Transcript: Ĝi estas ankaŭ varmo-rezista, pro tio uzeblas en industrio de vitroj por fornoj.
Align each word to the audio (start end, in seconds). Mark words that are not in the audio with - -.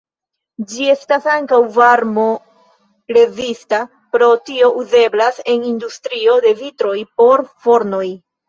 Ĝi 0.69 0.85
estas 0.91 1.25
ankaŭ 1.33 1.59
varmo-rezista, 1.75 3.81
pro 4.15 4.31
tio 4.49 4.71
uzeblas 4.85 5.41
en 5.55 5.69
industrio 5.75 6.39
de 6.49 6.55
vitroj 6.65 6.97
por 7.23 7.45
fornoj. 7.67 8.07